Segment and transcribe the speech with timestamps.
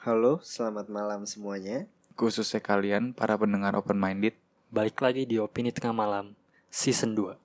[0.00, 1.84] Halo, selamat malam semuanya.
[2.16, 4.32] Khususnya kalian para pendengar open minded.
[4.72, 6.32] Balik lagi di Opini Tengah Malam
[6.72, 7.36] Season 2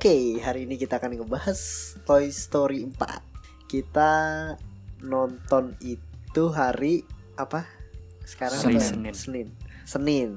[0.00, 1.60] Oke, hari ini kita akan ngebahas
[2.08, 3.68] Toy Story 4.
[3.68, 4.12] Kita
[5.04, 7.04] nonton itu hari
[7.36, 7.68] apa?
[8.24, 8.80] Sekarang Senin.
[8.80, 8.88] apa?
[8.88, 9.12] Senin.
[9.12, 9.48] Senin.
[9.84, 10.30] Senin.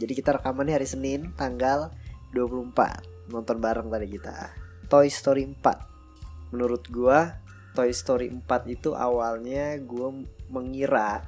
[0.00, 1.92] Jadi kita rekamannya hari Senin tanggal
[2.32, 3.28] 24.
[3.28, 4.48] Nonton bareng tadi kita.
[4.88, 6.56] Toy Story 4.
[6.56, 7.36] Menurut gua
[7.76, 10.08] Toy Story 4 itu awalnya gua
[10.48, 11.20] mengira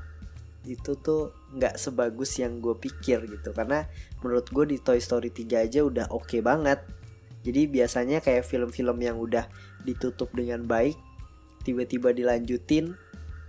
[0.65, 3.85] itu tuh nggak sebagus yang gue pikir gitu karena
[4.25, 6.81] menurut gue di Toy Story 3 aja udah oke banget
[7.45, 9.45] jadi biasanya kayak film-film yang udah
[9.85, 10.97] ditutup dengan baik
[11.63, 12.97] tiba-tiba dilanjutin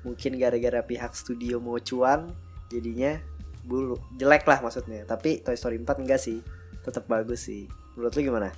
[0.06, 2.30] mungkin gara-gara pihak studio mau cuan
[2.70, 3.18] jadinya
[3.66, 5.04] bulu jelek lah maksudnya.
[5.10, 6.40] Tapi Toy Story 4 enggak sih
[6.86, 7.66] tetap bagus sih.
[7.98, 8.50] Menurut lu gimana?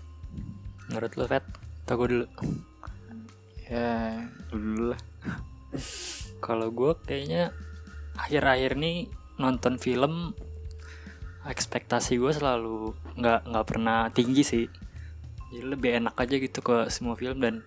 [0.92, 1.46] Menurut lu Fet?
[1.88, 2.26] Tau gue dulu?
[3.72, 5.02] Ya, dulu lah.
[6.46, 7.52] Kalau gue kayaknya
[8.18, 9.10] Akhir-akhir nih
[9.42, 10.32] Nonton film
[11.48, 14.66] Ekspektasi gue selalu nggak nggak pernah tinggi sih
[15.54, 17.40] Jadi lebih enak aja gitu ke semua film.
[17.40, 17.64] Dan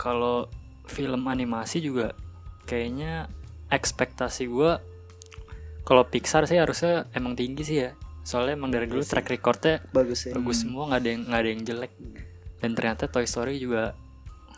[0.00, 0.48] kalau
[0.88, 2.16] film animasi juga
[2.68, 3.32] Kayaknya
[3.72, 4.72] ekspektasi gue
[5.88, 7.96] kalau Pixar sih harusnya emang tinggi sih ya.
[8.20, 11.48] Soalnya emang dari dulu track recordnya bagus ya bagus semua nggak ada yang nggak ada
[11.48, 11.92] yang jelek.
[12.60, 13.96] Dan ternyata Toy Story juga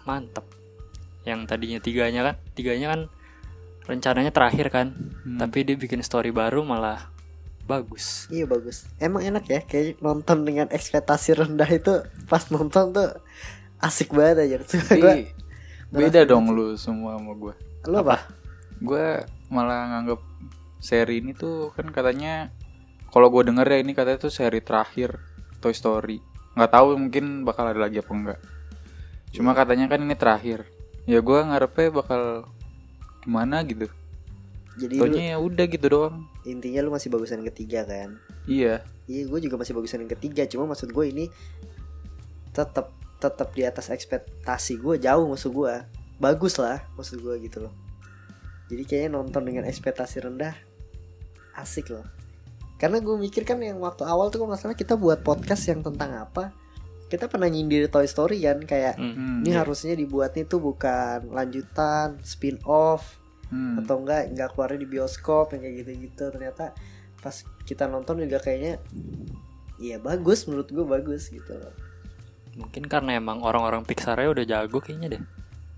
[0.02, 0.42] mantep.
[1.22, 3.00] Yang tadinya tiganya kan tiganya kan
[3.86, 4.90] rencananya terakhir kan.
[5.22, 5.38] Hmm.
[5.38, 7.06] tapi dia bikin story baru malah
[7.70, 8.90] bagus Iya bagus.
[8.98, 13.10] Emang enak ya kayak nonton dengan ekspektasi rendah itu pas nonton tuh
[13.78, 14.56] asik banget aja.
[14.66, 15.14] Tapi gua
[15.90, 16.54] beda ngerasa dong gitu.
[16.58, 17.54] lu semua sama gue.
[17.86, 18.16] lu apa?
[18.82, 19.06] Gue
[19.48, 20.20] malah nganggap
[20.82, 22.50] seri ini tuh kan katanya
[23.10, 25.18] kalau gue denger ya ini katanya tuh seri terakhir
[25.62, 26.18] Toy Story.
[26.58, 28.40] Nggak tahu mungkin bakal ada lagi apa enggak.
[29.30, 30.66] Cuma katanya kan ini terakhir.
[31.06, 32.50] Ya gue ngarepnya bakal
[33.22, 33.86] gimana gitu.
[34.78, 36.30] Jadi Taunya ya udah gitu doang.
[36.46, 38.20] intinya lu masih bagusan yang ketiga kan?
[38.46, 38.86] Iya.
[39.10, 40.46] Iya gue juga masih bagusan yang ketiga.
[40.46, 41.26] Cuma maksud gue ini
[42.50, 45.74] tetap tetap di atas ekspektasi gue jauh maksud gue.
[46.20, 47.74] Bagus lah maksud gue gitu loh.
[48.70, 50.54] Jadi kayaknya nonton dengan ekspektasi rendah
[51.58, 52.06] asik loh.
[52.78, 55.84] Karena gue mikir kan yang waktu awal tuh kalau nggak salah kita buat podcast yang
[55.84, 56.54] tentang apa
[57.10, 59.12] kita pernah nyindir Toy Story kan kayak Hmm.
[59.18, 59.66] Hmm, ini iya.
[59.66, 63.18] harusnya dibuatnya tuh bukan lanjutan spin off
[63.50, 63.82] Hmm.
[63.82, 66.70] atau enggak enggak keluarnya di bioskop yang kayak gitu-gitu ternyata
[67.18, 67.34] pas
[67.66, 68.78] kita nonton juga kayaknya
[69.76, 71.74] iya bagus menurut gue bagus gitu loh
[72.54, 75.22] mungkin karena emang orang-orang Pixar udah jago kayaknya deh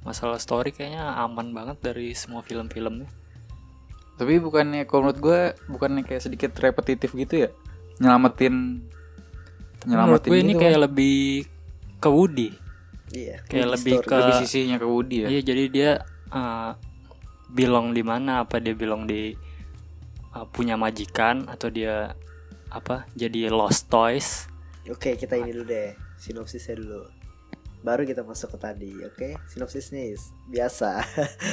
[0.03, 3.09] masalah story kayaknya aman banget dari semua film-filmnya
[4.13, 7.51] Tapi bukannya kalau menurut gue bukannya kayak sedikit repetitif gitu ya?
[7.99, 8.85] Nyelamatin
[9.83, 10.83] menurut gue ini gitu kayak kan.
[10.87, 11.19] lebih
[11.99, 12.49] ke Woody
[13.11, 14.07] iya Kayak lebih Story.
[14.07, 15.29] ke- lebih sisinya ke Woody ya.
[15.29, 15.91] Iya jadi dia
[16.31, 16.73] uh,
[17.53, 19.37] belong di mana apa dia belong di
[20.33, 22.17] uh, punya majikan atau dia
[22.73, 24.49] apa jadi lost toys.
[24.89, 25.93] Oke kita ini dulu deh.
[26.17, 27.05] Sinopsisnya dulu.
[27.83, 29.29] Baru kita masuk ke tadi oke?
[29.53, 31.05] Sinopsisnya is biasa.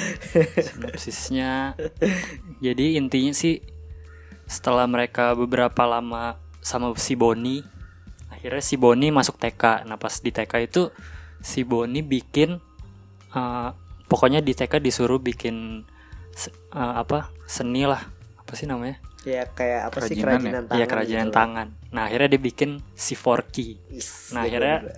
[0.71, 1.75] Sinopsisnya
[2.63, 3.59] jadi intinya sih
[4.49, 7.61] setelah mereka beberapa lama sama si Boni
[8.33, 10.89] akhirnya si Boni masuk TK nah pas di TK itu
[11.43, 12.57] si Boni bikin
[13.37, 13.69] uh,
[14.09, 15.85] pokoknya di TK disuruh bikin
[16.33, 18.01] se- uh, apa seni lah
[18.35, 21.67] apa sih namanya ya kayak apa sih Kerajinan kerajinan tangan Iya kerajinan gitu tangan.
[21.91, 23.75] Nah akhirnya dia bikin si Forky.
[23.91, 24.93] Is, Nah, jago akhirnya juga.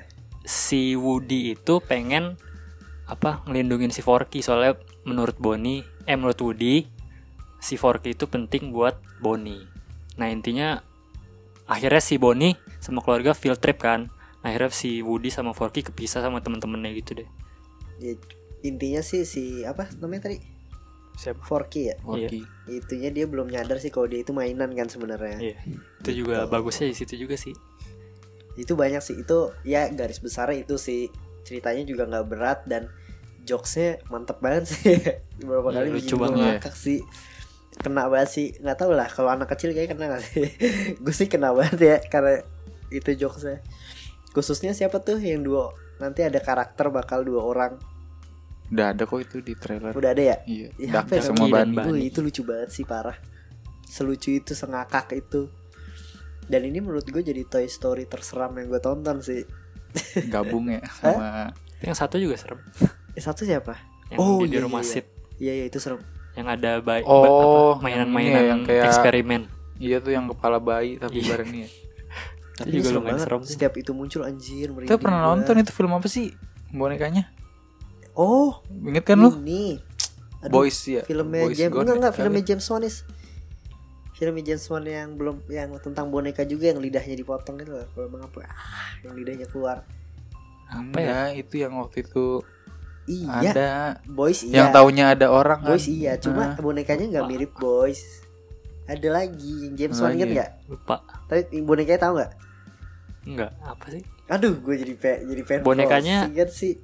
[0.46, 2.38] Si Woody itu pengen
[3.10, 4.78] apa ngelindungin si Forky soalnya
[5.10, 6.86] menurut Bonnie, eh menurut Woody
[7.58, 9.66] si Forky itu penting buat Bonnie.
[10.22, 10.86] Nah intinya
[11.66, 14.06] akhirnya si Bonnie sama keluarga field trip kan.
[14.42, 17.30] Nah, akhirnya si Woody sama Forky kepisah sama temen-temennya gitu deh.
[17.98, 18.14] Ya,
[18.62, 20.38] intinya sih si apa namanya tadi?
[21.12, 21.44] Siapa?
[21.44, 21.96] Forky ya?
[22.00, 22.42] Forky.
[22.66, 25.38] itunya dia belum nyadar sih kalau dia itu mainan kan sebenarnya.
[25.38, 25.58] Iya.
[26.00, 27.54] Itu juga bagusnya di situ juga sih.
[28.54, 29.16] itu banyak sih.
[29.20, 31.08] Itu ya garis besarnya itu sih.
[31.44, 32.88] Ceritanya juga nggak berat dan
[33.44, 34.98] jokesnya mantep banget sih.
[35.42, 36.42] Beberapa Iya, kali lucu bikin gue banget.
[36.60, 37.00] ngakak sih.
[37.80, 38.48] Kena banget sih.
[38.60, 40.48] Nggak tahu lah kalau anak kecil kayak kena gak sih?
[41.04, 42.44] Gue sih kena banget ya karena
[42.90, 43.64] itu jokesnya.
[44.32, 47.74] Khususnya siapa tuh yang dua nanti ada karakter bakal dua orang
[48.72, 49.92] Udah ada kok itu di trailer.
[49.92, 50.68] udah ada ya Iya.
[50.78, 51.54] Ya, ya namanya?
[51.60, 51.76] Bani.
[51.76, 51.90] Bani.
[51.92, 53.20] Wih, itu lucu banget sih parah
[53.84, 55.52] selucu itu sengakak itu
[56.48, 59.44] dan ini menurut gue jadi Toy Story terseram yang gue tonton sih
[60.26, 62.60] Gabung ya sama yang satu juga serem.
[63.12, 63.76] Eh, satu siapa?
[64.08, 66.00] Yang Oh, di, di iya, rumah iya, sit Iya iya itu serem.
[66.32, 69.42] yang ada bayi Oh, yang mainan-mainan ya, yang kayak- eksperimen.
[69.76, 71.28] Iya tuh yang kepala bayi tapi Iya.
[71.28, 71.68] bareng nih.
[72.54, 73.52] Tapi Itu juga serem lumayan serem sih.
[73.52, 75.28] Setiap itu muncul anjir Kita merinding pernah gua.
[75.34, 76.32] nonton itu film apa sih?
[76.70, 77.24] Bonekanya.
[78.14, 79.32] Oh, Ingat kan lu?
[79.38, 79.80] Ini.
[80.42, 81.02] Aduh, Boys ya.
[81.02, 83.06] filmnya Boys James enggak enggak filmnya James Wan is
[84.12, 88.10] filmnya James Wan yang belum yang tentang boneka juga yang lidahnya dipotong gitu loh kalau
[88.18, 88.54] apa ah
[89.02, 89.86] yang lidahnya keluar
[90.66, 91.20] Apa ya?
[91.36, 92.42] Itu yang waktu itu
[93.04, 93.70] iya ada
[94.08, 95.68] boys iya yang taunya ada orang kan.
[95.68, 96.56] boys iya cuma Ah.
[96.56, 98.02] bonekanya nggak mirip boys
[98.84, 101.06] ada lagi yang James Wan inget nggak Lupa.
[101.28, 102.32] tapi bonekanya tahu nggak
[103.22, 104.02] Enggak, apa sih?
[104.28, 106.82] aduh gue jadi pe jadi pengen Bonekanya- inget sih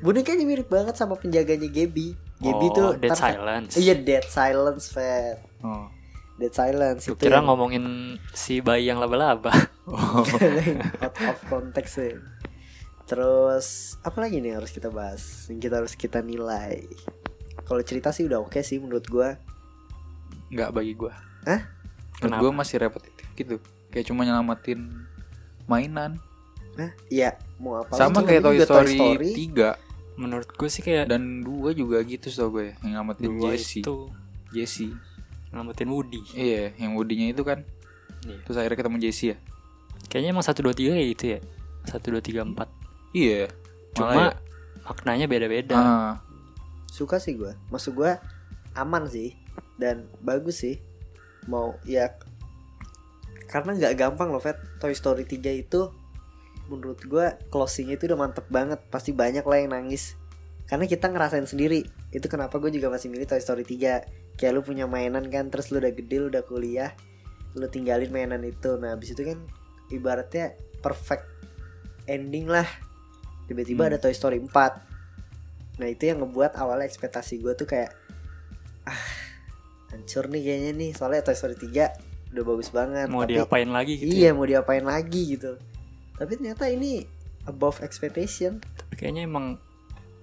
[0.00, 3.76] bonekanya mirip banget sama penjaganya Gaby Gaby oh, tuh Dead Silence.
[3.76, 5.92] iya Dead Silence Fat Oh.
[6.34, 7.84] Dead Silence Gue itu kira yang- ngomongin
[8.32, 9.52] si bayi yang laba-laba.
[11.04, 12.16] out of context sih.
[13.04, 15.20] Terus apa lagi nih yang harus kita bahas?
[15.52, 16.80] Yang kita harus kita nilai.
[17.60, 19.36] Kalau cerita sih udah oke sih menurut gua.
[20.48, 21.12] Enggak bagi gua.
[21.44, 21.60] Hah?
[21.60, 22.40] Menurut Kenapa?
[22.40, 23.56] gua masih repetitif gitu.
[23.90, 24.80] Kayak cuma nyelamatin
[25.66, 26.16] mainan.
[26.72, 27.92] Nah, iya mau apa?
[27.92, 28.96] Sama kayak Toy Juga Story,
[29.52, 29.89] 3
[30.20, 33.80] Menurut gue sih kayak dan 2 juga gitu so gue yang nyelamatin dua Jessie.
[33.80, 34.12] itu
[34.52, 34.92] Jessie.
[35.50, 36.20] ngamatin Woody.
[36.36, 37.64] Iya, yang Woody-nya itu kan.
[38.22, 38.38] Iya.
[38.46, 39.36] Terus akhirnya ketemu Jessie ya.
[40.06, 41.38] Kayaknya emang 1 2 3 kayak gitu ya.
[41.90, 43.16] 1 2 3 4.
[43.16, 43.42] Iya.
[43.96, 44.32] Cuma Malah ya.
[44.86, 45.74] maknanya beda-beda.
[45.74, 46.14] Ah,
[46.86, 47.56] Suka sih gua.
[47.72, 48.20] Maksud gua
[48.76, 49.34] aman sih
[49.80, 50.78] dan bagus sih.
[51.50, 52.14] Mau ya
[53.50, 54.58] karena nggak gampang loh, Vet.
[54.78, 55.90] Toy Story 3 itu
[56.70, 58.78] menurut gua closingnya itu udah mantep banget.
[58.86, 60.14] Pasti banyak lah yang nangis.
[60.64, 61.82] Karena kita ngerasain sendiri.
[62.10, 64.06] Itu kenapa gue juga masih milih Toy Story 3.
[64.38, 66.94] Kayak lu punya mainan kan, terus lu udah gede, lu udah kuliah,
[67.52, 68.78] lu tinggalin mainan itu.
[68.78, 69.42] Nah, habis itu kan
[69.90, 71.26] ibaratnya perfect
[72.06, 72.70] ending lah.
[73.44, 73.90] Tiba-tiba Hmm.
[73.90, 74.78] ada Toy Story 4.
[75.76, 77.90] Nah, itu yang ngebuat awalnya ekspektasi gue tuh kayak
[78.86, 79.04] ah,
[79.90, 80.90] hancur nih kayaknya nih.
[80.94, 81.90] Soalnya Toy Story 3
[82.30, 83.10] udah bagus banget.
[83.10, 84.06] Mau Tapi- diapain lagi gitu.
[84.08, 84.36] Iya ya.
[84.38, 85.58] mau diapain lagi gitu
[86.20, 87.08] Tapi ternyata ini
[87.42, 89.56] above expectation Tapi kayaknya emang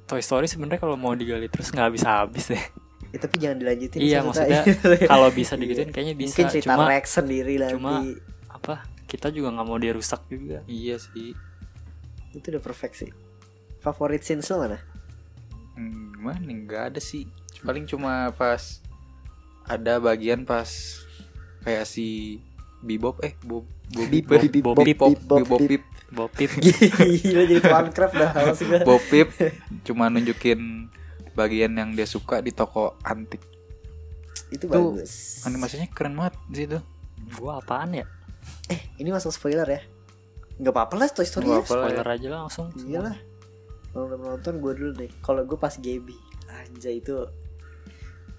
[0.05, 2.63] Toy Story sebenarnya kalau mau digali terus nggak habis-habis deh.
[3.09, 4.61] ya, Tapi jangan dilanjutin Iya, maksudnya.
[5.11, 5.59] Kalau bisa Iya.
[5.59, 6.29] digituin kayaknya bisa.
[6.31, 8.03] Mungkin cerita Cuma Rex sendiri nanti cuma-
[8.47, 8.75] apa?
[9.03, 10.63] Kita juga nggak mau dia rusak juga.
[10.63, 11.33] iya sih.
[12.29, 13.11] Itu udah perfect sih
[13.79, 14.79] Favorit scenes lo mana?
[15.73, 16.55] Hmm, nih?
[16.63, 17.25] Nggak ada sih.
[17.59, 18.79] Paling cuma pas
[19.63, 20.67] ada bagian pas
[21.63, 22.39] kayak si
[22.81, 25.69] Bebop eh Bob Bob Bip, Bip, bip, bip, Bob bop, Bip, bip, bop, Bob bip.
[25.69, 26.51] Bip, Bopip.
[26.63, 28.31] Gila jadi tuan craft dah
[28.88, 29.27] Bob Bip
[29.83, 30.88] cuma nunjukin
[31.35, 33.44] bagian yang dia suka di toko antik.
[34.47, 36.79] Itu Itu bagus Animasinya keren banget di situ.
[37.35, 38.06] Gua apaan ya?
[38.71, 39.81] Eh ini masuk spoiler ya
[40.63, 41.69] Gak apa-apa lah Toy Story Nggak ya.
[41.69, 42.71] Spoiler aja langsung.
[42.80, 43.18] Iya lah
[43.91, 46.15] Kalau udah menonton gue dulu deh Kalau gue pas Gaby
[46.47, 47.27] Anjay itu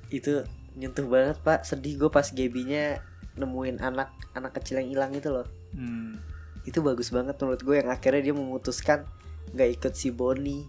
[0.08, 3.04] Itu nyentuh banget pak Sedih gue pas Gaby-nya
[3.38, 6.16] Nemuin anak Anak kecil yang hilang itu loh Hmm.
[6.64, 9.04] itu bagus banget menurut gue yang akhirnya dia memutuskan
[9.52, 10.64] nggak ikut si Bonnie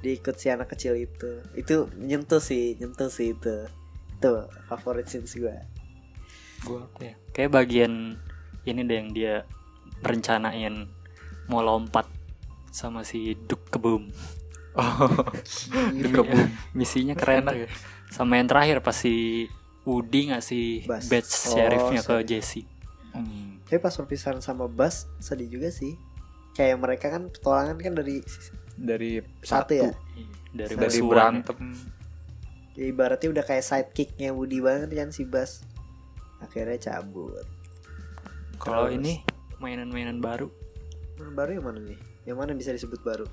[0.00, 3.68] dia ikut si anak kecil itu itu nyentuh sih nyentuh sih itu
[4.16, 4.32] itu
[4.66, 5.52] favorit scenes gue
[6.62, 7.14] Gua apa ya?
[7.34, 8.14] Kayak bagian
[8.62, 9.34] ini deh yang dia
[10.00, 10.86] rencanain
[11.50, 12.06] mau lompat
[12.70, 14.06] sama si Duk Kebum.
[14.78, 15.10] Oh,
[15.98, 16.22] Gila.
[16.22, 16.40] Kebum.
[16.72, 17.66] Misinya keren tuh.
[18.14, 19.46] Sama yang terakhir pas si
[19.84, 21.06] Woody ngasih Bas.
[21.06, 22.14] badge Oh, sheriffnya ke.
[22.24, 22.62] Jesse.
[23.10, 23.60] Hmm.
[23.62, 25.96] tapi pas perpisahan sama Bas sedih juga sih
[26.52, 28.20] kayak mereka kan petualangan kan dari
[28.74, 29.90] Dari satu satu, ya
[30.50, 31.04] Dari, dari ya.
[31.04, 31.58] berantem.
[32.72, 35.60] ya ibaratnya udah kayak sidekicknya Woody banget kan si Bas
[36.38, 37.44] akhirnya cabut
[38.56, 39.20] Kalau ini
[39.58, 40.48] mainan-mainan baru
[41.16, 43.26] Yang baru yang mana nih yang mana bisa disebut baru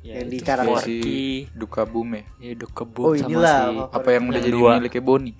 [0.00, 0.78] ya Yang di karakter.
[0.80, 1.22] si Forky,
[1.52, 2.24] Duka Boom ya.
[2.40, 5.36] ya Duk Kebum Oh, sama inilah, si apa- yang udah jadi miliknya Bonnie?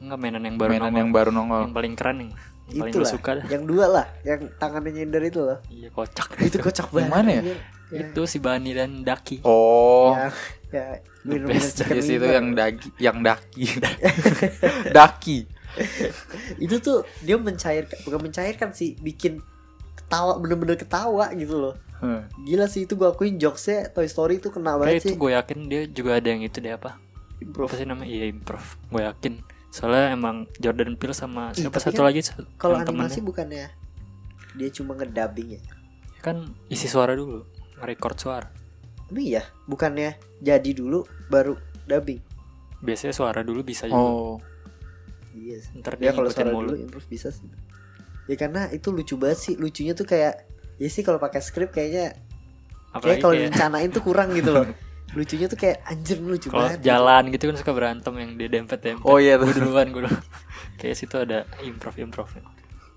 [0.00, 0.98] Enggak mainan yang baru Mainan nongol.
[0.98, 1.60] yang baru nongol.
[1.62, 2.36] yang paling keren yang, yang
[2.70, 3.44] paling gue itulah suka dah.
[3.46, 6.28] yang dua lah yang tangannya nyender itu loh Iya kocak.
[6.48, 7.42] itu kocak Yang banget mana ya?
[7.42, 9.42] Yang- Itu si Bani dan Daki.
[9.42, 10.30] Oh, yang
[10.70, 11.74] ya The bener-bener best.
[11.76, 12.30] chicken Yes, itu liver.
[12.30, 13.64] yang dagi, yang daki,
[14.96, 15.38] daki.
[16.58, 19.38] itu tuh dia mencairkan bukan mencairkan sih bikin
[19.96, 22.24] ketawa bener-bener ketawa gitu loh Huh.
[22.40, 25.30] gila sih itu gua akuin jokesnya Toy Story itu kena Kayak banget itu sih gue
[25.30, 26.96] yakin dia juga ada yang itu deh apa?
[27.36, 28.08] Apa sih namanya?
[28.08, 28.64] Iya improv.
[28.86, 29.36] Gue yakin.
[29.70, 32.20] Soalnya emang Jordan Peele sama Ih, siapa satu kan lagi
[32.58, 33.22] kalau animasi temennya.
[33.22, 33.66] bukannya
[34.50, 35.62] dia cuma ngedubbing ya
[36.20, 37.46] kan isi suara dulu,
[37.80, 38.50] record suara.
[39.06, 41.54] tapi iya bukannya jadi dulu baru
[41.86, 42.18] dubbing
[42.80, 44.00] Biasanya suara dulu bisa juga.
[44.00, 44.36] Oh,
[45.30, 45.78] iya sih.
[45.78, 46.66] Ntar ya dia kalau ngikutin suara mulu.
[46.66, 47.46] dulu improv bisa sih
[48.24, 50.46] ya karena itu lucu banget sih lucunya tuh kayak
[50.76, 52.14] ya sih kalau pakai skrip kayaknya
[52.96, 54.66] kayak kalau kayak direncanain tuh kurang gitu loh
[55.10, 58.46] lucunya tuh kayak anjir lu lucu kalau banget jalan gitu kan suka berantem yang dia
[58.46, 59.50] dempet dempet Oh iya tuh.
[59.50, 60.22] gue duluan gue duluan.
[60.78, 62.30] Kayak situ ada improv improv.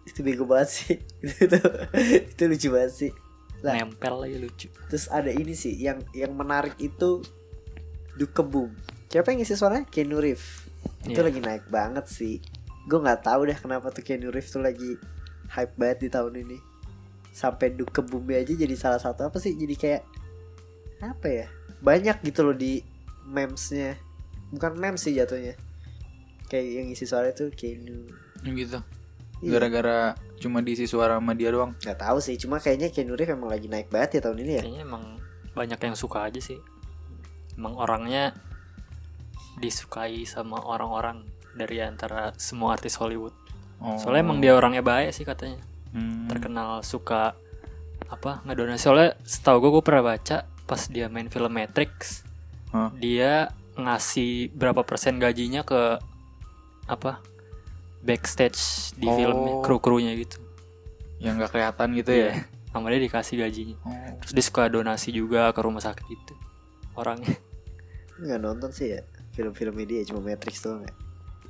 [0.06, 0.96] Itu bego banget sih.
[1.42, 1.58] Itu
[2.30, 3.12] itu lucu banget sih.
[3.66, 4.68] Lah nempel lagi lucu.
[4.92, 7.24] terus ada ini sih yang yang menarik itu
[8.14, 8.70] Dukebum.
[9.10, 9.90] Siapa yang ngisi suaranya?
[9.90, 10.70] Keanu Reeves.
[11.02, 11.26] Itu Iya.
[11.26, 12.38] lagi naik banget sih.
[12.86, 15.00] Gue nggak tahu deh kenapa tuh Keanu Reeves tuh lagi
[15.50, 16.58] hype banget di tahun ini.
[17.34, 19.58] Sampai Dukebum aja jadi salah satu apa sih?
[19.58, 20.04] Jadi kayak
[21.02, 21.48] apa ya
[21.84, 22.80] banyak gitu loh di
[23.28, 24.00] memesnya.
[24.56, 25.60] Bukan memes sih jatuhnya.
[26.48, 28.08] Kayak yang isi suara itu Keanu
[28.52, 28.80] gitu.
[29.44, 29.60] Iya.
[29.60, 31.76] gara-gara cuma diisi suara sama dia doang.
[31.84, 34.64] Nggak tahu sih cuma kayaknya Keanu Reeves emang lagi naik banget ya tahun ini ya?
[34.64, 35.04] Kayaknya emang
[35.52, 36.60] banyak yang suka aja sih.
[37.60, 38.32] Emang orangnya
[39.60, 43.36] disukai sama orang-orang dari antara semua artis Hollywood.
[43.84, 44.00] Oh.
[44.00, 45.60] soalnya emang dia orangnya baik sih katanya.
[45.92, 46.26] Hmm.
[46.32, 47.36] terkenal suka
[48.08, 48.80] apa ngedonasi.
[48.80, 52.24] Soalnya setahu gue gue pernah baca pas dia main film Matrix
[52.70, 52.90] Hah?
[52.96, 55.98] dia ngasih berapa persen gajinya ke
[56.86, 57.20] apa
[58.00, 58.60] backstage
[58.94, 59.14] di Oh.
[59.14, 60.38] filmnya kru krunya gitu.
[61.18, 62.28] Yang nggak kelihatan gitu Iya.
[62.30, 62.36] ya?
[62.68, 63.78] sama dia dikasih gajinya.
[63.80, 63.94] Oh.
[64.18, 66.34] terus dia suka donasi juga ke rumah sakit gitu
[66.94, 67.38] orangnya.
[68.16, 69.02] Nggak nonton sih ya
[69.32, 70.94] film-film dia cuma Matrix doang ya.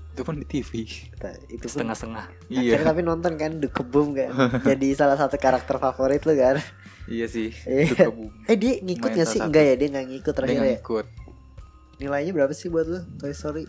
[0.09, 2.25] Itu kan di TV Kita- itu pun setengah-setengah.
[2.47, 2.75] iya.
[2.75, 4.29] akhirnya tapi nonton kan The Kebum kan.
[4.67, 6.59] Jadi salah satu karakter favorit lu kan
[7.05, 8.07] iya sih Iya.
[8.07, 9.39] kebum eh dia ngikut gak sih?
[9.39, 10.79] enggak ya dia nggak ngikut dia terakhir nggak ya?
[10.79, 11.05] ikut
[11.93, 13.63] nilainya berapa sih buat lu Toy Story?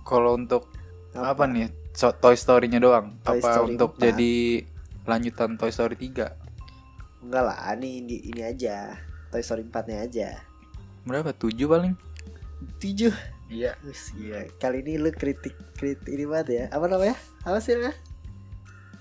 [0.00, 0.68] Kalau untuk
[1.12, 1.68] apa, nih?
[1.92, 3.16] So- Toy Story-nya doang.
[3.20, 4.06] Toy apa Story untuk 4.
[4.06, 4.34] jadi
[5.04, 6.30] lanjutan Toy Story 3
[7.20, 8.96] enggak lah ini ini, ini aja.
[9.28, 10.28] Toy Story 4 nya aja.
[11.04, 11.32] Berapa?
[11.32, 11.92] 7 paling?
[12.78, 13.12] Tujuh?
[13.48, 13.76] Iya.
[13.82, 14.48] Wis, gila.
[14.56, 16.64] Kali ini lu kritik kritik ini banget ya.
[16.70, 17.16] Apa namanya?
[17.42, 17.96] Apa sih namanya?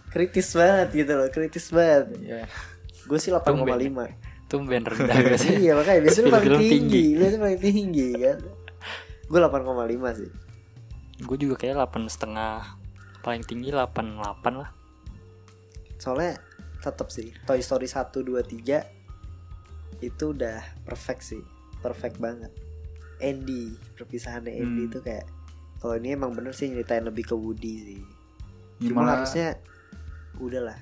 [0.10, 2.12] Kritis banget gitu loh, kritis banget.
[2.20, 2.44] iya
[3.04, 4.46] Gue sih 8,5.
[4.46, 6.70] tumben rendah biasanya iya, makanya biasanya paling tinggi.
[6.70, 7.04] tinggi.
[7.16, 8.38] Biasanya paling tinggi kan.
[9.26, 10.30] Gue 8,5 sih.
[11.16, 12.76] gue juga kayak 8 setengah
[13.22, 14.20] paling tinggi 88
[14.54, 14.70] lah
[15.96, 16.36] Soalnya
[16.78, 18.84] tetap sih Toy Story 1 2 3
[20.02, 21.40] itu udah perfect sih.
[21.80, 22.52] Perfect banget.
[23.18, 24.90] Andy, perpisahannya Andy Hmm.
[24.90, 25.24] itu kayak
[25.80, 28.02] kalau ini emang bener sih nyeritain lebih ke Woody sih.
[28.82, 29.56] Ya, Cuma malah- harusnya
[30.38, 30.76] udahlah.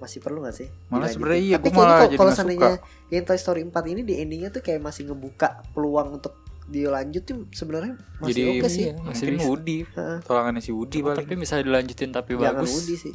[0.00, 0.66] Masih perlu gak sih?
[0.88, 1.12] Malah dilanjutin?
[1.14, 2.72] sebenarnya iya, Tapi malah kalau- jadi kalau seandainya
[3.08, 6.32] yang Toy Story 4 ini di endingnya tuh kayak masih ngebuka peluang untuk
[6.66, 8.80] dia lanjut tuh sebenarnya masih jadi oke sih.
[8.80, 9.44] iya, masih mungkin.
[9.44, 10.18] Woody Heeh.
[10.22, 13.14] tolangannya si Woody paling tapi bisa dilanjutin tapi Jangan bagus Woody sih.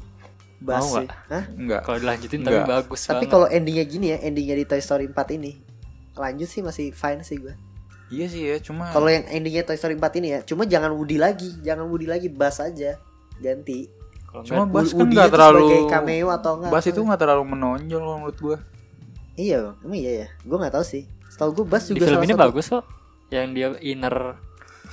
[0.57, 1.07] Bas Mau sih.
[1.29, 1.43] Hah?
[1.51, 2.67] enggak kalau dilanjutin tapi Enggak.
[2.69, 3.29] bagus Tapi banget.
[3.29, 5.51] kalau endingnya gini ya, endingnya di Toy Story 4 ini
[6.15, 7.55] lanjut sih masih fine sih gue.
[8.07, 11.15] iya sih ya cuma Kalau yang endingnya Toy Story 4 ini ya, cuma jangan Woody
[11.15, 12.99] lagi, jangan Woody lagi, Bas aja.
[13.35, 13.87] Ganti.
[14.43, 16.71] Cuma enggak, Bas kan nggak terlalu sebagai cameo atau enggak?
[16.71, 18.57] Bas itu nggak terlalu menonjol kalau menurut gua
[19.35, 19.75] Iya, Bang.
[19.83, 20.27] emang iya ya.
[20.41, 21.03] Gue nggak tahu sih.
[21.27, 22.83] Setahu gue Bas di juga film salah ini satu bagus kok
[23.27, 24.15] yang dia inner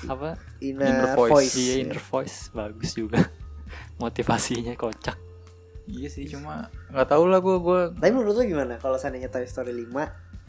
[0.02, 1.30] apa inner, Inner voice.
[1.30, 1.54] voice.
[1.54, 1.82] iya ya.
[1.84, 3.18] inner voice bagus juga
[4.02, 5.14] motivasinya kocak
[5.84, 9.44] iya sih cuma nggak tahu lah gua gua Tapi menurut lu gimana kalau seandainya Toy
[9.44, 10.02] Story 5 nggak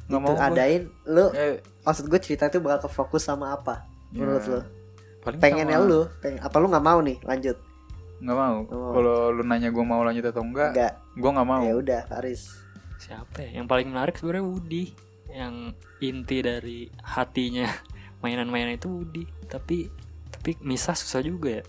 [0.10, 4.42] itu mau adain lu eh, maksud gue cerita itu bakal ke fokus sama apa menurut
[4.42, 4.60] ya, lu?
[5.22, 5.88] paling Pengennya sama.
[5.88, 7.58] lu, pengen apa lu nggak mau nih lanjut?
[8.20, 8.92] Nggak mau mau.
[8.92, 10.94] kalau lu nanya gua mau lanjut atau enggak Enggak.
[11.16, 12.42] gua nggak mau Ya udah, Faris.
[12.98, 14.86] siapa ya yang paling menarik sebenarnya Woody
[15.28, 15.54] yang
[16.00, 17.66] inti dari hatinya
[18.22, 19.90] mainan-mainan itu Woody tapi
[20.30, 21.66] tapi misah susah juga ya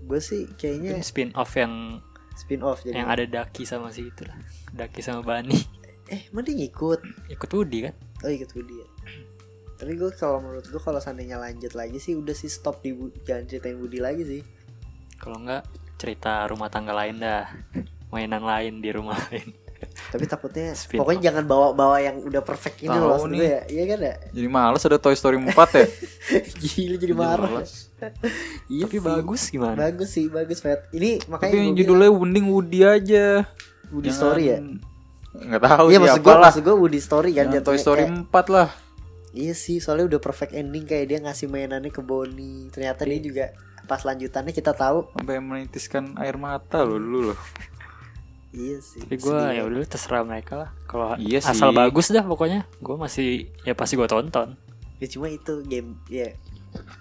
[0.00, 2.00] Gue sih kayaknya Mungkin spin off yang
[2.34, 2.96] spin off jadi.
[2.96, 4.38] yang ada Daki sama si itu lah
[4.70, 5.56] Daki sama Bani
[6.08, 7.04] Eh, mending ikut.
[7.28, 8.88] ikut Woody kan Oh, ikut Woody ya.
[9.76, 13.44] Tapi gue kalau menurut gue kalau seandainya lanjut lagi sih udah sih stop di jangan
[13.44, 14.40] ceritain Woody lagi sih.
[15.18, 15.62] Kalau enggak
[15.94, 17.50] cerita rumah tangga lain dah
[18.08, 19.50] mainan lain di rumah lain
[20.08, 23.60] Tapi takutnya Spin pokoknya jangan bawa-bawa yang udah perfect ini loh maksud gue ya.
[23.68, 24.14] Iya kan ya?
[24.32, 25.86] jadi males ada Toy Story 4 ya
[26.60, 27.50] Gila jadi marah.
[28.68, 29.02] Iya tapi sih.
[29.02, 30.86] bagus gimana Bagus sih, bagus Fat.
[30.88, 34.58] Ini makanya tapi yang judulnya mending Woody aja bilang Woody Story ya.
[35.30, 38.34] nggak tahu Iya sih maksud gue maksud gue Woody Story kan Jangan Toy Story kayak-
[38.50, 38.68] 4 lah
[39.30, 43.46] Iya sih soalnya udah perfect ending kayak dia ngasih mainannya ke Bonnie Ternyata dia juga
[43.88, 45.08] pas lanjutannya kita tahu.
[45.10, 47.38] Sampai menitiskan air mata lo dulu loh.
[48.48, 49.00] Iya sih.
[49.00, 50.70] Tapi gue sedih ya udah terserah mereka lah.
[50.84, 51.76] Kalau Iya asal sih.
[51.76, 52.64] bagus dah pokoknya.
[52.78, 53.28] Gue masih
[53.62, 54.56] ya pasti gue tonton.
[54.98, 56.32] Ya cuma itu game ya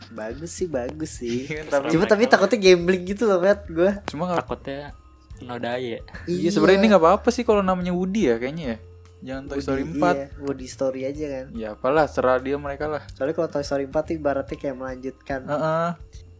[0.09, 1.43] bagus sih bagus sih.
[1.45, 4.95] Iya, tapi- Cuma tapi takutnya gambling gitu loh Matt gue cuma nggak takutnya
[5.39, 5.99] nodai ya.
[6.25, 8.77] Iya sebenarnya ini nggak apa-apa sih kalau namanya Woody ya kayaknya ya.
[9.17, 11.45] Jangan Toy Story 4 Iya Woody Story aja kan.
[11.51, 13.01] Ya apalah serah dia mereka lah.
[13.11, 15.89] Soalnya kalau Toy Story 4 tuh ibaratnya kayak melanjutkan Heeh.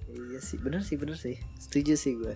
[0.07, 1.35] Iya sih bener sih bener sih.
[1.59, 2.35] Setuju sih gue.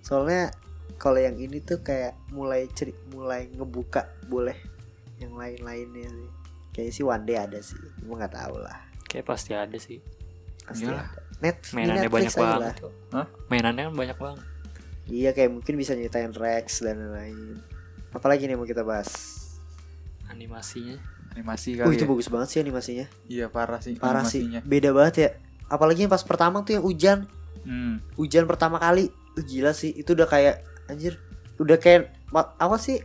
[0.00, 0.52] Soalnya
[0.96, 4.56] kalau yang ini tuh kayak mulai ceri mulai ngebuka boleh
[5.20, 6.28] yang lain-lainnya sih.
[6.70, 8.78] Kayaknya sih one day ada sih cuma nggak tahu lah.
[9.04, 10.00] Kayak pasti ada sih.
[10.64, 11.04] Pasti ada.
[11.40, 12.74] Net, mainannya Netflix banyak banget.
[13.16, 13.26] Hah?
[13.48, 14.44] mainannya kan banyak banget.
[15.10, 17.58] Iya kayak mungkin bisa nyeritain Rex dan lain-lain.
[18.14, 19.10] Apalagi nih mau kita bahas?
[20.30, 20.96] Animasinya.
[21.34, 22.10] Animasi oh kali itu ya.
[22.10, 23.06] bagus banget sih animasinya.
[23.30, 24.42] Iya parah sih parah sih.
[24.46, 24.60] animasinya.
[24.66, 25.30] beda banget ya
[25.70, 27.18] apalagi yang pas pertama tuh yang hujan.
[27.60, 28.00] Hmm.
[28.18, 29.12] hujan pertama kali.
[29.38, 29.94] Uh, gila sih.
[29.94, 31.16] Itu udah kayak anjir.
[31.56, 32.98] Udah kayak apa sih?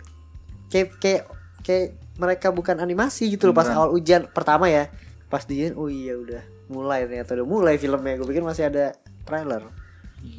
[0.73, 1.21] Kayak kayak
[1.61, 3.77] kayak mereka bukan animasi gitu loh pas Beneran.
[3.77, 4.89] awal hujan pertama ya.
[5.29, 6.41] Pas dia oh iya udah
[6.71, 7.37] mulai ternyata.
[7.37, 8.17] Udah mulai filmnya.
[8.17, 9.69] Gue pikir masih ada trailer.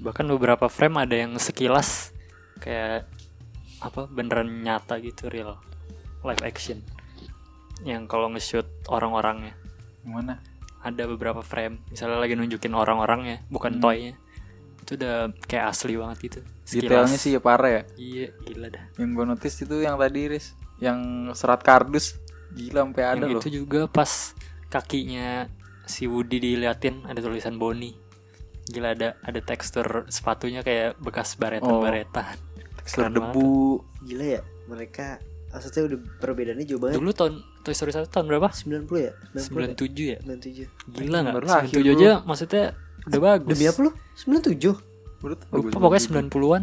[0.02, 2.11] Bahkan beberapa frame ada yang sekilas
[2.59, 3.06] kayak
[3.85, 5.61] apa beneran nyata gitu real
[6.25, 6.80] live action.
[7.85, 9.52] Yang kalau nge-shoot orang-orangnya.
[10.02, 10.40] Gimana?
[10.87, 11.83] Ada beberapa frame.
[11.90, 13.83] Misalnya lagi nunjukin orang-orangnya bukan Hmm.
[13.83, 14.14] toynya.
[14.81, 16.40] Itu udah kayak asli banget gitu.
[16.66, 17.83] Detailnya sih ya parah ya.
[17.97, 18.85] iya gila dah.
[18.97, 20.47] Yang gue notice itu yang tadi Riz,
[20.78, 20.99] yang
[21.33, 22.14] serat kardus.
[22.52, 23.43] Gila sampai ada yang loh.
[23.43, 24.33] itu juga pas
[24.69, 25.50] kakinya
[25.85, 27.95] si Woody diliatin ada tulisan Bonnie.
[28.66, 32.35] Gila ada ada tekstur sepatunya kayak bekas baretan baretan
[32.76, 33.83] Tekstur keren debu.
[34.02, 36.99] gila ya mereka maksudnya udah perbedaannya jauh banget.
[36.99, 37.35] Dulu tahun
[37.66, 39.75] Toy Story 1 tahun berapa 90 ya 90 ya?
[39.75, 41.90] 97 ya 97 gila nggak Baru lahir 97 lu.
[41.99, 42.64] aja maksudnya
[43.04, 44.78] udah bagus demi apa lu 97
[45.16, 46.62] Menurut lupa pokoknya 90-an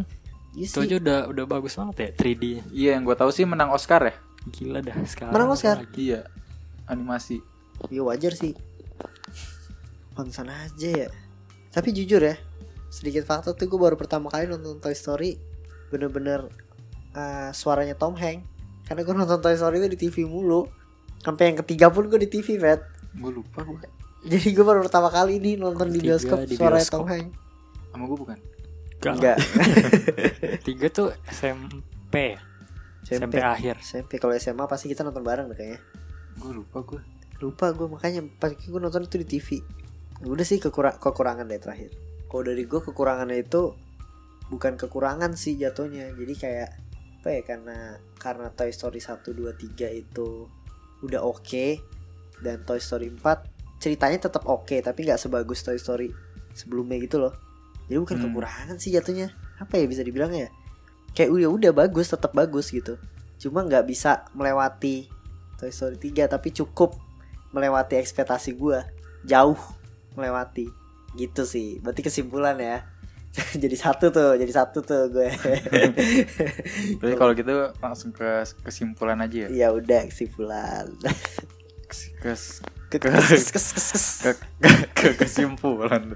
[0.54, 2.62] iya itu aja udah udah bagus banget ya 3D -nya.
[2.70, 4.14] Iya yang gue tahu sih menang Oscar ya.
[4.48, 5.76] gila dah sekarang Menang Oscar?
[5.82, 5.92] lagi.
[6.08, 6.20] Iya.
[6.86, 7.42] Animasi.
[7.90, 8.54] Iya wajar sih
[10.14, 11.08] Pantesan aja ya
[11.68, 12.38] Tapi jujur ya
[12.86, 15.34] Sedikit fakta tuh gue baru pertama kali nonton Toy Story
[15.90, 16.46] Bener-bener
[17.12, 18.46] eh, Suaranya Tom Hanks
[18.86, 20.70] Karena gue nonton Toy Story itu di TV mulu
[21.24, 23.78] Sampai yang ketiga pun gue di TV Vet Gue lupa gue.
[24.24, 27.00] Jadi gue baru pertama kali nih nonton di Ketiga bioskop di Suaranya bioskop.
[27.00, 27.36] Tom Hanks.
[27.88, 28.38] Sama gue bukan.
[29.04, 29.14] Enggak.
[29.14, 29.36] Enggak.
[30.66, 32.14] Tiga tuh SMP
[33.04, 33.76] SMP akhir.
[33.80, 35.80] SMP kalau SMA pasti kita nonton bareng deh kayaknya.
[36.36, 37.00] Gue lupa gue.
[37.38, 39.48] Lupa gue makanya pas gue nonton itu di TV
[40.24, 41.92] Udah sih kekura- kekurangan deh terakhir.
[42.26, 43.76] Kalau dari gue kekurangannya itu
[44.44, 46.10] Bukan kekurangan sih jatuhnya.
[46.16, 46.68] Jadi kayak
[47.20, 47.78] Apa ya karena
[48.16, 50.48] Karena Toy Story 1, 2, 3 itu
[51.04, 51.84] Udah oke
[52.40, 53.20] Dan Toy Story 4
[53.78, 56.08] Ceritanya tetap oke Tapi nggak sebagus Toy Story
[56.54, 57.34] Sebelumnya gitu loh.
[57.90, 58.24] Jadi bukan Hmm.
[58.30, 59.34] kekurangan sih jatuhnya.
[59.60, 60.50] Apa ya bisa dibilangnya ya?
[61.12, 62.96] Kayak udah udah bagus Tetap bagus gitu.
[63.36, 65.10] Cuma nggak bisa melewati
[65.60, 66.96] Toy Story 3 Tapi cukup
[67.52, 68.80] melewati ekspektasi gue
[69.26, 69.58] jauh
[70.14, 70.70] melewati.
[71.18, 71.82] Gitu sih.
[71.82, 72.86] Berarti kesimpulan ya
[73.62, 75.26] jadi satu tuh jadi satu tuh gue
[77.02, 79.48] Jadi kalau gitu langsung ke kesimpulan aja ya.
[79.50, 80.86] ya udah kesimpulan
[82.22, 82.30] Ke,
[82.94, 84.06] Ke- Ke- kes- kes- kes- kes.
[84.22, 84.30] ke,
[84.62, 86.14] ke, ke kesimpulan.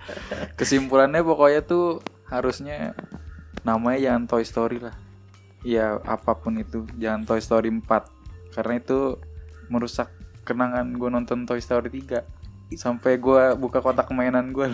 [0.54, 1.98] Kesimpulannya pokoknya tuh
[2.31, 2.94] harusnya
[3.66, 4.94] namanya jangan Toy Story lah.
[5.66, 7.83] Ya apa pun itu, jangan Toy Story 4
[8.54, 9.18] karena itu
[9.68, 10.09] merusak
[10.46, 12.24] kenangan gue nonton Toy Story 3
[12.74, 14.68] sampai gue buka kotak mainan gue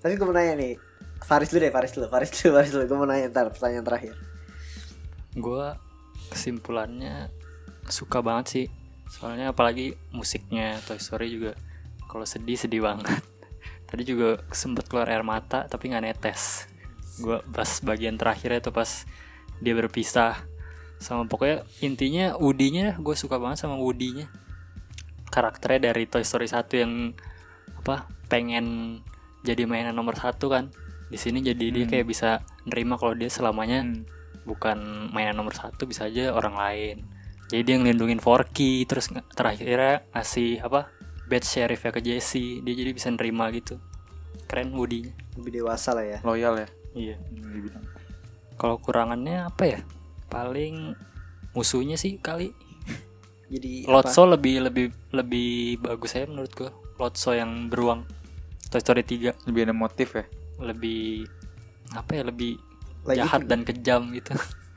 [0.00, 0.76] tapi gue mau nanya nih
[1.22, 2.84] Faris dulu deh Faris dulu Faris dulu Faris dulu.
[2.88, 4.14] Gue mau nanya ntar pertanyaan terakhir.
[5.36, 5.66] Gue
[6.32, 7.30] kesimpulannya
[7.86, 8.66] suka banget sih.
[9.06, 11.52] Soalnya apalagi musiknya Toy Story juga
[12.10, 13.22] kalau sedih sedih banget.
[13.88, 16.66] Tadi juga sempet keluar air mata tapi nggak netes.
[17.20, 19.06] Gue pas bagian terakhirnya tuh pas
[19.62, 20.42] dia berpisah
[20.98, 24.26] sama pokoknya intinya Woody-nya gue suka banget sama Woody-nya.
[25.30, 27.14] Karakternya dari Toy Story 1 yang
[27.78, 28.98] apa pengen
[29.44, 30.72] jadi mainan nomor satu kan
[31.08, 31.90] di sini jadi dia Hmm.
[31.92, 32.30] kayak bisa
[32.64, 34.02] nerima kalau dia selamanya Hmm.
[34.44, 36.96] bukan mainan nomor satu bisa aja orang lain.
[37.48, 40.88] Jadi dia ngelindungin Forky terus terakhirnya ngasih apa
[41.28, 43.80] badge sheriffnya ke Jesse dia jadi bisa nerima gitu.
[44.44, 45.08] Keren Woody
[45.40, 46.18] lebih dewasa lah ya.
[46.24, 46.68] Loyal ya?
[46.94, 47.16] Iya.
[47.16, 47.72] Hmm,
[48.60, 49.80] kalau kurangannya apa ya?
[50.28, 50.92] Paling
[51.56, 52.52] musuhnya sih kali.
[53.48, 54.02] Jadi apa?
[54.04, 56.70] Lotso lebih lebih lebih bagus saya menurut gua.
[57.00, 58.04] Lotso yang beruang.
[58.68, 60.26] Toy Story 3 lebih ada motif ya
[60.58, 61.26] lebih
[61.92, 62.58] apa ya lebih
[63.04, 64.32] Lagi jahat dan kejam gitu.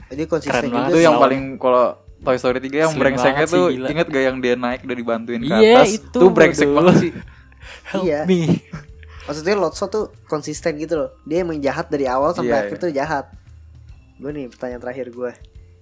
[0.07, 1.85] Dia konsisten Keren juga itu yang paling kalau
[2.17, 3.87] Toy Story 3 yang Slim brengseknya sih, tuh gila.
[3.91, 5.89] inget gak yang dia naik udah dibantuin ke Iya, atas?
[5.93, 7.11] itu, tuh brengsek banget sih.
[7.93, 8.19] Help Iya.
[8.25, 8.41] me.
[9.23, 11.09] Maksudnya Lotso tuh konsisten gitu loh.
[11.23, 12.81] Dia emang jahat dari awal sampai Iya, akhir iya.
[12.81, 13.25] tuh jahat.
[14.17, 15.31] Gue nih pertanyaan terakhir gue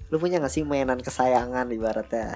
[0.05, 2.36] lu punya gak sih mainan kesayangan ibaratnya?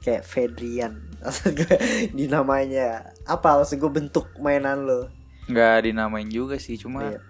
[0.00, 1.00] Kayak Fedrian.
[1.22, 1.76] Maksud gue
[2.10, 3.12] dinamanya.
[3.24, 5.06] Apa maksud gue bentuk mainan lo
[5.50, 7.20] nggak dinamain juga sih cuma Iya.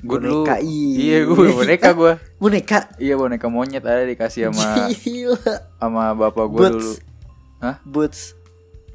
[0.00, 1.18] gue dulu iya.
[1.22, 6.92] gue boneka gue boneka iya boneka monyet ada dikasih sama gila sama bapak gue dulu
[7.60, 7.76] Hah?
[7.84, 8.40] boots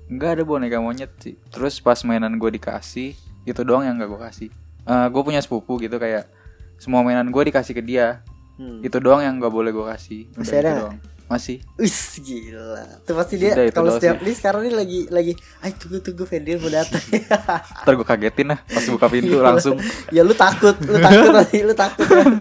[0.05, 1.33] Enggak ada boneka monyet sih.
[1.49, 4.49] Terus pas mainan gue dikasih, itu doang yang gak gue kasih.
[4.85, 6.29] Eh gue punya sepupu gitu kayak
[6.77, 8.21] semua mainan gue dikasih ke dia.
[8.61, 8.85] Hmm.
[8.85, 10.29] Itu doang yang gak boleh gue kasih.
[10.37, 10.81] Udah Masih ada itu nggak?
[10.85, 10.97] doang.
[11.25, 11.57] Masih.
[11.81, 13.01] Wis gila.
[13.01, 15.33] Tuh pasti dia kalau setiap ini sekarang ini lagi lagi
[15.65, 17.01] ay tunggu tunggu Fendir mau datang.
[17.81, 19.81] Ntar gue kagetin lah pas buka pintu langsung.
[20.13, 22.37] ya lu takut, lu takut nanti lu takut kan.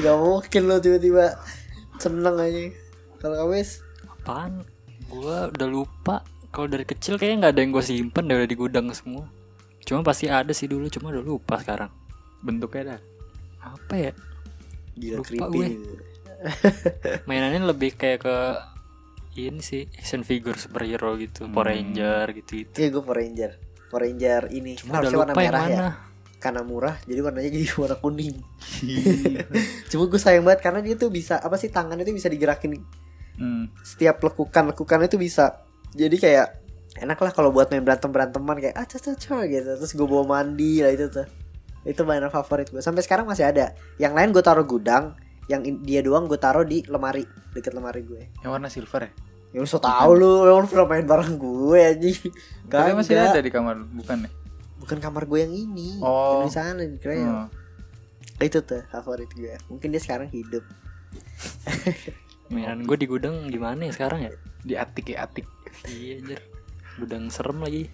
[0.00, 1.36] Gak mungkin lu tiba-tiba
[2.00, 2.72] seneng aja.
[3.20, 4.64] Kalau kamu wis Apaan?
[5.12, 6.24] Gua udah lupa.
[6.50, 9.28] Kalau dari kecil kayaknya nggak ada yang gue simpen udah di gudang semua.
[9.84, 11.92] Cuma pasti ada sih dulu, cuma udah lupa sekarang.
[12.40, 13.00] Bentuknya dah.
[13.76, 14.12] Apa ya?
[14.96, 15.56] gila Lupa creepy.
[15.56, 15.66] gue.
[17.28, 18.36] Mainannya lebih kayak ke
[19.36, 21.74] ini sih action figure superhero gitu, Power Hmm.
[21.74, 22.74] Ranger gitu gitu.
[22.76, 23.50] Iya gue Power Ranger.
[23.88, 25.76] Power Ranger ini Cuma udah warna merah ya.
[25.76, 25.88] mana.
[26.36, 28.36] Karena murah jadi warnanya jadi warna kuning.
[29.90, 32.80] Cuma gue sayang banget karena dia tuh bisa apa sih tangannya tuh bisa digerakin
[33.32, 33.72] Hmm.
[33.80, 36.46] setiap lekukan lekukan itu bisa jadi kayak
[37.00, 40.24] enak lah kalau buat main berantem beranteman kayak ah cocok cocok gitu terus gue bawa
[40.28, 41.24] mandi lah itu tuh
[41.80, 45.16] itu mainan favorit gue sampai sekarang masih ada yang lain gue taruh gudang
[45.50, 49.12] yang dia doang gue taruh di lemari deket lemari gue Yang warna silver ya?
[49.50, 52.06] ya lu so tau lu lu pernah main bareng gue aja
[52.70, 54.30] Katanya masih ada di kamar, bukan ya?
[54.78, 56.38] bukan kamar gue yang ini Oh.
[56.38, 57.26] yang di sana di Kreo.
[57.26, 57.46] Oh.
[58.38, 60.62] itu tuh favorit gue mungkin dia sekarang hidup
[62.50, 64.30] Mainan gue di gudang gimana ya sekarang ya?
[64.60, 65.46] Di atik ya atik.
[65.86, 66.40] Iya anjir.
[66.98, 67.86] Gudang serem lagi.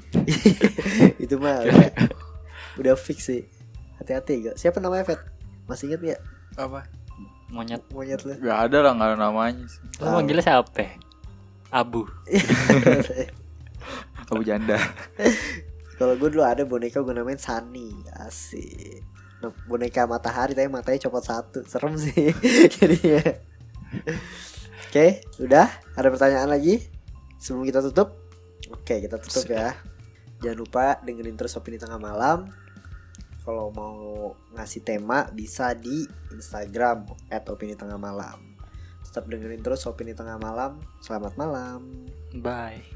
[1.22, 1.92] itu mah udah,
[2.80, 3.44] udah fix sih
[3.96, 5.20] hati-hati gak siapa namanya Fet
[5.64, 6.20] masih inget gak
[6.56, 6.88] Apa?
[7.46, 7.82] Monyet.
[7.94, 9.78] monyet lu Gak ada lah, gak ada namanya sih.
[10.02, 10.98] Lo manggilnya siapa?
[11.70, 12.02] Abu.
[14.30, 14.76] Abu janda.
[15.98, 17.94] Kalau gue dulu ada boneka gue namain Sunny.
[18.18, 19.06] Asik.
[19.70, 21.62] Boneka matahari tapi matanya copot satu.
[21.64, 22.34] Serem sih.
[22.74, 23.22] Jadinya.
[24.90, 25.70] Oke udah?
[25.94, 26.82] Ada pertanyaan lagi?
[27.38, 28.18] Sebelum kita tutup?
[28.74, 29.78] Oke kita tutup ya.
[30.42, 32.65] Jangan lupa dengerin terus Opini Tengah Malam
[33.46, 36.02] Kalau mau ngasih tema Bisa di
[36.34, 38.58] Instagram At Opini Tengah Malam.
[39.06, 40.82] Tetap dengerin terus Opini Tengah Malam.
[40.98, 41.86] Selamat malam.
[42.42, 42.95] Bye.